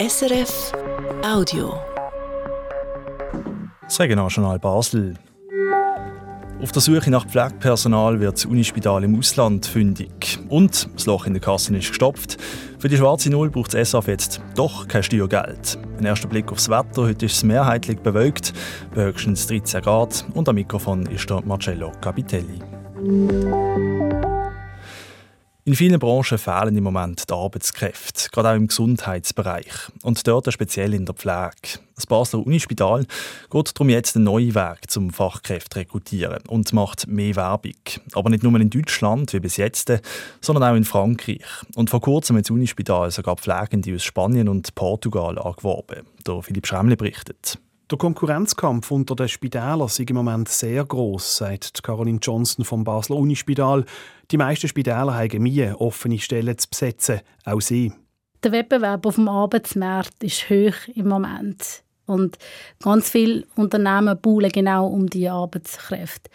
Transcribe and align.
SRF 0.00 0.72
Audio. 1.22 1.74
Das 3.82 4.00
Regionaljournal 4.00 4.58
Basel. 4.58 5.12
Auf 6.62 6.72
der 6.72 6.80
Suche 6.80 7.10
nach 7.10 7.26
Pflegepersonal 7.26 8.18
wird 8.18 8.32
das 8.32 8.46
Unispital 8.46 9.04
im 9.04 9.18
Ausland 9.18 9.66
fündig. 9.66 10.38
Und 10.48 10.88
das 10.94 11.04
Loch 11.04 11.26
in 11.26 11.34
der 11.34 11.42
Kasse 11.42 11.76
ist 11.76 11.88
gestopft. 11.88 12.38
Für 12.78 12.88
die 12.88 12.96
schwarze 12.96 13.28
Null 13.28 13.50
braucht 13.50 13.74
das 13.74 13.90
SAF 13.90 14.08
jetzt 14.08 14.40
doch 14.54 14.88
kein 14.88 15.02
Steuergeld. 15.02 15.78
Ein 15.98 16.06
erster 16.06 16.28
Blick 16.28 16.50
aufs 16.50 16.70
Wetter. 16.70 17.02
Heute 17.02 17.26
ist 17.26 17.34
es 17.34 17.44
mehrheitlich 17.44 17.98
bewölkt, 17.98 18.54
höchstens 18.94 19.48
13 19.48 19.82
Grad. 19.82 20.24
Und 20.32 20.48
am 20.48 20.54
Mikrofon 20.54 21.04
ist 21.08 21.28
der 21.28 21.42
Marcello 21.44 21.92
Capitelli. 22.00 22.58
In 25.70 25.76
vielen 25.76 26.00
Branchen 26.00 26.36
fehlen 26.36 26.76
im 26.76 26.82
Moment 26.82 27.30
die 27.30 27.32
Arbeitskräfte, 27.32 28.28
gerade 28.32 28.48
auch 28.48 28.56
im 28.56 28.66
Gesundheitsbereich 28.66 29.72
und 30.02 30.26
dort 30.26 30.52
speziell 30.52 30.92
in 30.94 31.06
der 31.06 31.14
Pflege. 31.14 31.78
Das 31.94 32.06
Basler 32.06 32.44
Unispital 32.44 33.06
geht 33.48 33.78
darum 33.78 33.88
jetzt 33.88 34.16
einen 34.16 34.24
neuen 34.24 34.56
Weg 34.56 34.90
zum 34.90 35.10
Fachkräfte 35.10 35.78
rekrutieren 35.78 36.42
und 36.48 36.72
macht 36.72 37.06
mehr 37.06 37.36
Werbung. 37.36 37.76
Aber 38.14 38.30
nicht 38.30 38.42
nur 38.42 38.58
in 38.58 38.68
Deutschland 38.68 39.32
wie 39.32 39.38
bis 39.38 39.58
jetzt, 39.58 39.92
sondern 40.40 40.64
auch 40.64 40.74
in 40.74 40.82
Frankreich. 40.82 41.46
Und 41.76 41.88
vor 41.88 42.00
kurzem 42.00 42.36
hat 42.36 42.46
das 42.46 42.50
Unispital 42.50 43.08
sogar 43.12 43.36
Pflegende 43.36 43.94
aus 43.94 44.02
Spanien 44.02 44.48
und 44.48 44.74
Portugal 44.74 45.38
angeworben. 45.38 46.04
Der 46.26 46.42
Philipp 46.42 46.66
Schremli 46.66 46.96
berichtet. 46.96 47.60
Der 47.90 47.98
Konkurrenzkampf 47.98 48.92
unter 48.92 49.16
den 49.16 49.26
Spitälern 49.26 49.86
ist 49.86 49.98
im 49.98 50.14
Moment 50.14 50.48
sehr 50.48 50.84
groß, 50.84 51.38
sagt 51.38 51.82
Caroline 51.82 52.20
Johnson 52.22 52.64
vom 52.64 52.84
Basler 52.84 53.16
Unispital. 53.16 53.84
Die 54.30 54.36
meisten 54.36 54.68
Spitäler 54.68 55.12
haben 55.12 55.42
Mühe, 55.42 55.74
offene 55.76 56.20
Stellen 56.20 56.56
zu 56.56 56.68
besetzen, 56.68 57.20
auch 57.44 57.60
sie. 57.60 57.92
Der 58.44 58.52
Wettbewerb 58.52 59.04
auf 59.06 59.16
dem 59.16 59.26
Arbeitsmarkt 59.26 60.22
ist 60.22 60.48
hoch 60.48 60.76
im 60.94 61.08
Moment. 61.08 61.82
Und 62.06 62.38
ganz 62.80 63.10
viele 63.10 63.44
Unternehmen 63.56 64.16
buhlen 64.20 64.52
genau 64.52 64.86
um 64.86 65.08
die 65.08 65.28
Arbeitskräfte. 65.28 66.30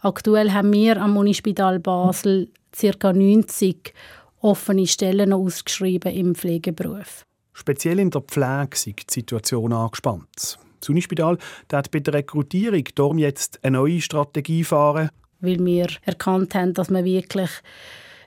Aktuell 0.00 0.52
haben 0.52 0.72
wir 0.72 1.00
am 1.00 1.16
Unispital 1.16 1.78
Basel 1.78 2.50
ca. 2.72 3.12
90 3.12 3.94
offene 4.40 4.88
Stellen 4.88 5.32
ausgeschrieben 5.32 6.12
im 6.12 6.34
Pflegeberuf. 6.34 7.24
Speziell 7.52 8.00
in 8.00 8.10
der 8.10 8.22
Pflege 8.22 8.70
ist 8.72 8.86
die 8.86 9.04
Situation 9.08 9.72
angespannt. 9.72 10.58
Das 10.86 10.90
Unispital 10.90 11.36
hat 11.72 11.90
bei 11.90 11.98
der 11.98 12.14
Rekrutierung 12.14 12.84
darum 12.94 13.18
jetzt 13.18 13.58
eine 13.64 13.78
neue 13.78 14.00
Strategie 14.00 14.62
fahren. 14.62 15.10
Weil 15.40 15.64
wir 15.64 15.88
erkannt 16.02 16.54
haben, 16.54 16.74
dass 16.74 16.90
man 16.90 17.04
wirklich 17.04 17.50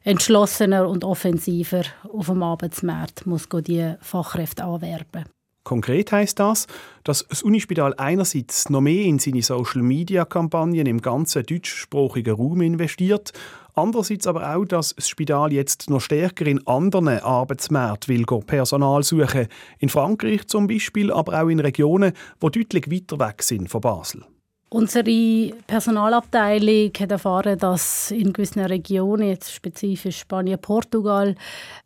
entschlossener 0.03 0.87
und 0.87 1.05
offensiver 1.05 1.83
auf 2.11 2.27
dem 2.27 2.43
Arbeitsmarkt 2.43 3.25
muss 3.25 3.47
die 3.49 3.93
Fachkräfte 4.01 4.65
anwerben 4.65 5.25
Konkret 5.63 6.11
heißt 6.11 6.39
das, 6.39 6.67
dass 7.03 7.27
das 7.27 7.43
Unispital 7.43 7.93
einerseits 7.97 8.69
noch 8.69 8.81
mehr 8.81 9.03
in 9.03 9.19
seine 9.19 9.41
Social-Media-Kampagnen 9.41 10.87
im 10.87 11.01
ganzen 11.01 11.43
deutschsprachigen 11.43 12.35
Raum 12.35 12.61
investiert, 12.61 13.33
andererseits 13.75 14.25
aber 14.25 14.55
auch, 14.55 14.65
dass 14.65 14.95
das 14.95 15.09
Spital 15.09 15.53
jetzt 15.53 15.89
noch 15.89 16.01
stärker 16.01 16.47
in 16.47 16.65
anderen 16.65 17.07
Arbeitsmärkten 17.07 18.15
will 18.15 18.25
Personal 18.25 19.03
suchen, 19.03 19.47
in 19.79 19.89
Frankreich 19.89 20.47
zum 20.47 20.67
Beispiel, 20.67 21.11
aber 21.11 21.41
auch 21.41 21.49
in 21.49 21.59
Regionen, 21.59 22.13
die 22.41 22.51
deutlich 22.51 22.89
weiter 22.89 23.19
weg 23.19 23.43
sind 23.43 23.69
von 23.69 23.81
Basel. 23.81 24.25
Unsere 24.71 25.51
Personalabteilung 25.65 26.91
hat 26.99 27.11
erfahren, 27.11 27.57
dass 27.57 28.11
in 28.11 28.31
gewissen 28.33 28.63
Regionen, 28.63 29.27
jetzt 29.27 29.51
spezifisch 29.51 30.19
Spanien, 30.19 30.61
Portugal, 30.61 31.33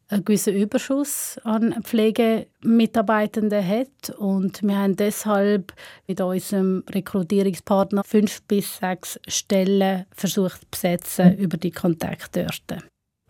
einen 0.09 0.25
gewissen 0.25 0.53
Überschuss 0.53 1.39
an 1.45 1.81
Pflegemitarbeitenden 1.81 3.65
hat. 3.65 4.09
Und 4.17 4.61
wir 4.63 4.77
haben 4.77 4.97
deshalb 4.97 5.73
mit 6.07 6.19
unserem 6.19 6.83
Rekrutierungspartner 6.89 8.03
fünf 8.03 8.41
bis 8.43 8.77
sechs 8.77 9.17
Stellen 9.29 10.05
versucht 10.11 10.59
zu 10.59 10.67
besetzen 10.69 11.37
über 11.37 11.55
die 11.55 11.71
Kontakte 11.71 12.47
dort. 12.67 12.83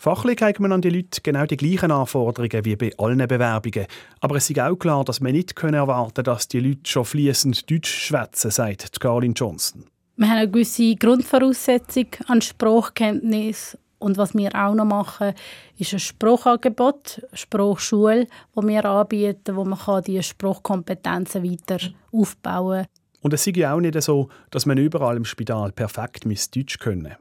Fachlich 0.04 0.42
hat 0.42 0.60
man 0.60 0.74
an 0.74 0.82
die 0.82 0.90
Leute 0.90 1.22
genau 1.22 1.46
die 1.46 1.56
gleichen 1.56 1.90
Anforderungen 1.90 2.66
wie 2.66 2.76
bei 2.76 2.92
allen 2.98 3.26
Bewerbungen. 3.26 3.86
Aber 4.20 4.36
es 4.36 4.50
ist 4.50 4.60
auch 4.60 4.76
klar, 4.76 5.06
dass 5.06 5.22
man 5.22 5.32
nicht 5.32 5.58
erwarten 5.58 6.14
können, 6.16 6.26
dass 6.26 6.50
die 6.50 6.60
Leute 6.60 6.82
schon 6.84 7.06
fließend 7.06 7.72
Deutsch 7.72 8.08
schwätzen, 8.08 8.52
sagt 8.52 9.00
Caroline 9.00 9.34
Johnson. 9.34 9.86
Wir 10.18 10.28
haben 10.28 10.40
eine 10.40 10.52
gewisse 10.52 10.94
Grundvoraussetzung 10.98 12.08
an 12.28 12.42
Sprachkenntnis 12.42 13.78
und 13.98 14.18
was 14.18 14.34
wir 14.34 14.54
auch 14.54 14.76
noch 14.76 14.84
machen, 14.84 15.36
ist 15.78 15.94
ein 15.94 16.00
Sprachangebot, 16.00 17.22
eine 17.30 17.38
Sprachschule, 17.38 18.28
wo 18.56 18.62
wir 18.62 18.84
anbieten, 18.84 19.56
wo 19.56 19.64
man 19.64 20.04
die 20.04 20.22
Sprachkompetenzen 20.22 21.46
weiter 21.46 21.80
aufbauen 22.12 22.80
kann. 22.80 22.88
Und 23.22 23.34
es 23.34 23.48
ist 23.48 23.56
ja 23.56 23.74
auch 23.74 23.80
nicht 23.80 24.02
so, 24.02 24.28
dass 24.52 24.66
man 24.66 24.78
überall 24.78 25.16
im 25.16 25.24
Spital 25.24 25.72
perfekt 25.72 26.26
Deutsch 26.26 26.78
können. 26.78 27.16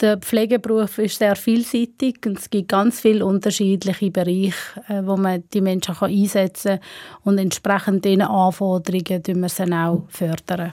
Der 0.00 0.18
Pflegeberuf 0.18 0.98
ist 0.98 1.18
sehr 1.18 1.36
vielseitig 1.36 2.18
und 2.26 2.38
es 2.38 2.50
gibt 2.50 2.68
ganz 2.68 3.00
viele 3.00 3.24
unterschiedliche 3.24 4.10
Bereiche, 4.10 4.54
äh, 4.88 5.02
wo 5.04 5.16
man 5.16 5.44
die 5.54 5.62
Menschen 5.62 5.96
einsetzen 5.98 6.78
kann 6.78 6.88
und 7.24 7.38
entsprechend 7.38 8.04
diesen 8.04 8.22
Anforderungen 8.22 9.22
fördern 9.22 9.40
wir 9.40 9.48
sie 9.48 9.72
auch 9.72 10.04
fördern. 10.08 10.72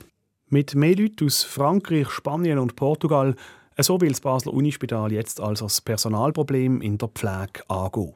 Mit 0.50 0.76
mehr 0.76 0.96
Leuten 0.96 1.26
aus 1.26 1.44
Frankreich, 1.44 2.10
Spanien 2.10 2.60
und 2.60 2.76
Portugal 2.76 3.36
so 3.78 4.00
will 4.00 4.10
das 4.10 4.22
Basler 4.22 4.54
Unispital 4.54 5.12
jetzt 5.12 5.40
also 5.40 5.66
das 5.66 5.82
Personalproblem 5.82 6.82
in 6.82 6.98
der 6.98 7.08
Pflege 7.10 7.68
angehen. 7.70 8.14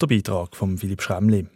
Der 0.00 0.06
Beitrag 0.06 0.56
von 0.56 0.78
Philipp 0.78 1.02
Schremli. 1.02 1.46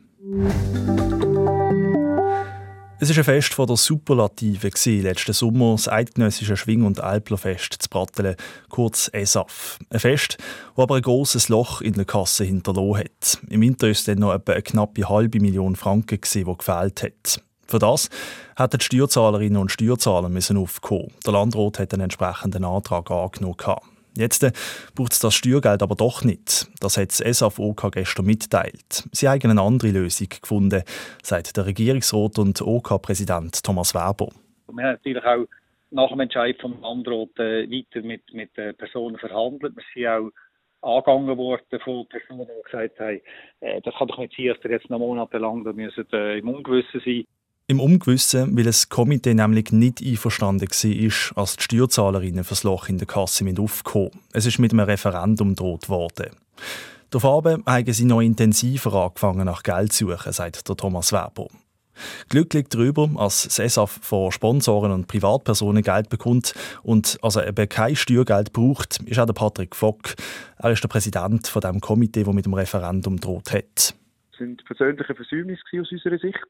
Es 3.03 3.11
war 3.11 3.19
ein 3.19 3.25
Fest 3.25 3.55
von 3.55 3.67
der 3.67 3.77
Superlative 3.77 4.71
letzten 4.87 5.33
Sommer, 5.33 5.73
das 5.73 5.89
eidgenössische 5.89 6.57
Schwing- 6.57 6.85
und 6.85 7.01
Alplerfest 7.01 7.75
zu 7.81 7.89
Brattelen, 7.91 8.37
kurz 8.69 9.11
ESAF. 9.13 9.81
Ein 9.91 9.99
Fest, 9.99 10.39
das 10.39 10.83
aber 10.85 10.95
ein 10.95 11.03
grosses 11.03 11.49
Loch 11.49 11.81
in 11.81 11.95
der 11.95 12.05
Kasse 12.05 12.45
hinterlassen 12.45 12.99
hat. 12.99 13.39
Im 13.49 13.61
Winter 13.63 13.89
es 13.89 14.05
dann 14.05 14.21
noch 14.21 14.33
etwa 14.33 14.53
eine 14.53 14.63
knappe 14.63 15.09
halbe 15.09 15.41
Million 15.41 15.75
Franken, 15.75 16.21
die 16.33 16.45
gefehlt 16.45 17.03
hat. 17.03 17.43
Für 17.67 17.81
das 17.81 18.09
hätten 18.57 18.79
die 18.79 18.85
Steuerzahlerinnen 18.85 19.61
und 19.61 19.73
Steuerzahler 19.73 20.29
müssen 20.29 20.57
aufkommen. 20.57 21.11
Der 21.27 21.33
Landrat 21.33 21.81
hat 21.81 21.95
einen 21.95 22.03
entsprechenden 22.03 22.65
Antrag 22.65 23.11
angenommen. 23.11 23.57
Jetzt 24.17 24.43
äh, 24.43 24.53
braucht 24.95 25.13
es 25.13 25.21
das 25.21 25.35
Steuergeld 25.35 25.83
aber 25.83 25.95
doch 25.95 26.23
nicht. 26.25 26.69
Das 26.81 26.97
hat 26.97 27.09
das 27.09 27.39
SAF-OK 27.39 27.93
gestern 27.93 28.27
mitteilt. 28.27 29.09
Sie 29.13 29.29
haben 29.29 29.51
eine 29.51 29.61
andere 29.61 29.91
Lösung 29.91 30.29
gefunden, 30.29 30.83
sagt 31.23 31.57
der 31.57 31.67
Regierungsrat 31.67 32.39
und 32.39 32.61
OK-Präsident 32.61 33.63
Thomas 33.63 33.95
Weber. 33.95 34.29
Wir 34.69 34.85
haben 34.85 34.93
natürlich 34.93 35.25
auch 35.25 35.47
nach 35.91 36.09
dem 36.09 36.21
Entscheid 36.21 36.57
vom 36.61 36.81
Landrat 36.81 37.39
äh, 37.39 37.71
weiter 37.71 38.07
mit, 38.07 38.23
mit 38.33 38.57
äh, 38.59 38.73
Personen 38.73 39.19
verhandelt. 39.19 39.75
Wir 39.77 39.85
sind 39.95 40.33
auch 40.81 40.97
angegangen 40.97 41.37
worden 41.37 41.81
von 41.85 42.09
Personen, 42.09 42.47
die 42.47 42.71
gesagt 42.71 42.99
haben, 42.99 43.21
äh, 43.61 43.81
das 43.83 43.95
kann 43.95 44.09
doch 44.09 44.19
nicht 44.19 44.35
sein, 44.37 44.49
dass 44.49 44.65
ihr 44.65 44.71
jetzt 44.71 44.91
noch 44.91 44.99
monatelang 44.99 45.65
da 45.65 45.73
müssen, 45.73 46.07
äh, 46.13 46.39
im 46.39 46.49
Ungewissen 46.49 47.01
sein 47.05 47.25
im 47.67 47.81
Ungewissen, 47.81 48.57
weil 48.57 48.65
das 48.65 48.89
Komitee 48.89 49.35
nämlich 49.35 49.73
nicht 49.73 50.03
einverstanden 50.03 50.69
war, 50.69 51.39
als 51.43 51.57
die 51.57 51.63
Steuerzahlerinnen 51.63 52.45
fürs 52.45 52.65
Loch 52.65 52.89
in 52.89 52.99
der 52.99 53.07
Kasse 53.07 53.45
aufkommen. 53.59 54.11
Es 54.33 54.47
ist 54.47 54.59
mit 54.59 54.73
einem 54.73 54.87
Referendum 54.87 55.51
gedroht 55.51 55.89
worden. 55.89 56.31
Daraufhin 57.11 57.63
haben 57.67 57.93
sie 57.93 58.05
noch 58.05 58.21
intensiver 58.21 58.95
angefangen 58.95 59.45
nach 59.45 59.63
Geld 59.63 59.93
zu 59.93 60.09
suchen, 60.09 60.33
sagt 60.33 60.69
der 60.69 60.77
Thomas 60.77 61.13
Weber. 61.13 61.49
Glücklich 62.31 62.69
darüber, 62.69 63.11
als 63.17 63.43
SESAF 63.43 64.01
von 64.03 64.33
Sponsoren 64.33 64.93
und 64.93 65.09
Privatpersonen 65.09 65.83
Geld 65.83 66.09
bekommt 66.09 66.55
und 66.83 67.19
also 67.23 67.43
eben 67.43 67.69
kein 67.69 67.97
Steuergeld 67.97 68.53
braucht, 68.55 69.03
ist 69.03 69.19
auch 69.19 69.27
der 69.27 69.35
Patrick 69.35 69.77
Fock. 69.77 70.15
Er 70.59 70.71
ist 70.71 70.83
der 70.83 70.89
Präsident 70.89 71.47
von 71.49 71.61
dem 71.61 71.81
Komitee, 71.81 72.25
das 72.25 72.35
mit 72.35 72.47
dem 72.47 72.55
Referendum 72.55 73.21
droht 73.21 73.53
hat. 73.53 73.95
Das 74.31 74.39
sind 74.39 74.65
persönliche 74.65 75.15
Versäumnisse 75.15 75.63
aus 75.81 75.93
unserer 75.93 76.19
Sicht 76.19 76.41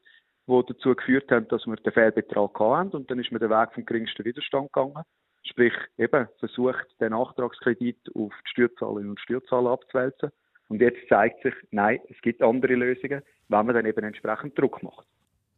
die 0.47 0.61
dazu 0.67 0.95
geführt 0.95 1.31
haben, 1.31 1.47
dass 1.47 1.65
wir 1.65 1.75
den 1.75 1.93
Fehlbetrag 1.93 2.59
hatten. 2.59 2.89
Und 2.91 3.09
dann 3.09 3.19
ist 3.19 3.31
man 3.31 3.39
den 3.39 3.49
Weg 3.49 3.73
vom 3.73 3.85
geringsten 3.85 4.25
Widerstand 4.25 4.71
gegangen. 4.73 5.03
Sprich, 5.43 5.73
eben 5.97 6.27
versucht, 6.39 6.85
den 6.99 7.11
Nachtragskredit 7.11 7.97
auf 8.15 8.31
die 8.45 8.49
Steuerzahlerinnen 8.49 9.11
und 9.11 9.19
Steuerzahler 9.19 9.71
abzuwälzen. 9.71 10.31
Und 10.69 10.81
jetzt 10.81 11.07
zeigt 11.09 11.43
sich, 11.43 11.53
nein, 11.71 11.99
es 12.09 12.19
gibt 12.21 12.41
andere 12.41 12.75
Lösungen, 12.75 13.21
wenn 13.49 13.65
man 13.65 13.75
dann 13.75 13.85
eben 13.85 14.03
entsprechend 14.03 14.57
Druck 14.57 14.81
macht. 14.81 15.05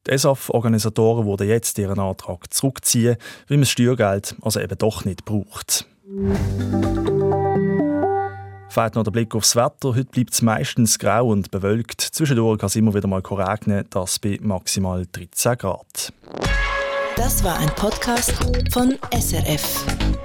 Die 0.08 0.12
ESAF-Organisatoren 0.12 1.26
wurden 1.26 1.48
jetzt 1.48 1.80
ihren 1.80 2.00
Antrag 2.00 2.54
zurückziehen, 2.54 3.18
weil 3.48 3.58
man 3.58 3.62
das 3.62 3.72
Steuergeld 3.72 4.36
also 4.42 4.60
eben 4.60 4.78
doch 4.78 5.06
nicht 5.06 5.26
braucht. 5.26 5.88
Fällt 8.76 8.96
noch 8.96 9.04
der 9.04 9.12
Blick 9.12 9.34
aufs 9.34 9.56
Wetter. 9.56 9.96
Heute 9.96 10.04
bleibt 10.04 10.34
es 10.34 10.42
meistens 10.42 11.00
grau 11.00 11.30
und 11.30 11.50
bewölkt. 11.50 12.02
Zwischendurch 12.02 12.60
kann 12.60 12.68
es 12.68 12.76
immer 12.76 12.94
wieder 12.94 13.08
mal 13.08 13.22
regnen, 13.22 13.86
das 13.90 14.20
bei 14.20 14.38
maximal 14.42 15.06
13 15.14 15.58
Grad. 15.58 16.12
Das 17.16 17.42
war 17.42 17.58
ein 17.58 17.70
Podcast 17.70 18.34
von 18.74 18.98
SRF. 19.18 20.25